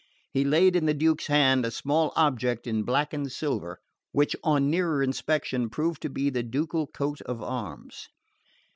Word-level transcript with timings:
He 0.33 0.43
laid 0.43 0.75
in 0.75 0.87
the 0.87 0.95
Duke's 0.95 1.27
hand 1.27 1.63
a 1.63 1.69
small 1.69 2.11
object 2.15 2.65
in 2.65 2.81
blackened 2.81 3.31
silver, 3.31 3.77
which 4.13 4.35
on 4.43 4.67
nearer 4.67 5.03
inspection 5.03 5.69
proved 5.69 6.01
to 6.01 6.09
be 6.09 6.31
the 6.31 6.41
ducal 6.41 6.87
coat 6.87 7.21
of 7.21 7.43
arms. 7.43 8.07